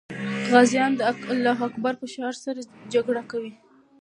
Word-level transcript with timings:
غازیان 0.51 0.91
د 0.99 1.01
الله 1.31 1.57
اکبر 1.67 1.93
په 2.01 2.05
شعار 2.13 2.35
سره 2.45 2.59
جګړه 2.93 3.21
کوي. 3.31 3.51